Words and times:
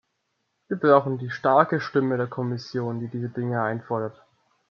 Wir 0.67 0.77
brauchen 0.77 1.19
die 1.19 1.29
starke 1.29 1.79
Stimme 1.79 2.17
der 2.17 2.25
Kommission, 2.25 2.99
die 3.01 3.07
diese 3.07 3.29
Dinge 3.29 3.61
einfordert. 3.61 4.19